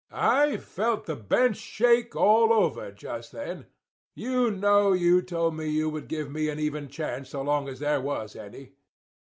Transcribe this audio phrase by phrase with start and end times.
[0.11, 3.67] I felt the bench shake all over just then.
[4.15, 7.77] You know you told me you would give me an even chance as long as
[7.81, 8.71] there was any.